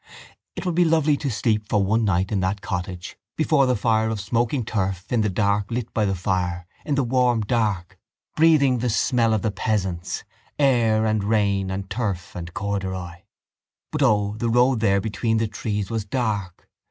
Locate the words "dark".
5.29-5.69, 7.41-7.99, 16.03-16.67